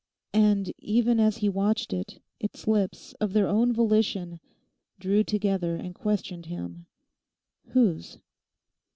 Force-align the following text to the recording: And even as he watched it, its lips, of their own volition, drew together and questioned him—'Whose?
And 0.33 0.73
even 0.79 1.19
as 1.19 1.37
he 1.45 1.47
watched 1.47 1.93
it, 1.93 2.19
its 2.39 2.67
lips, 2.67 3.13
of 3.21 3.33
their 3.33 3.47
own 3.47 3.71
volition, 3.71 4.39
drew 4.99 5.23
together 5.23 5.75
and 5.75 5.93
questioned 5.93 6.47
him—'Whose? 6.47 8.17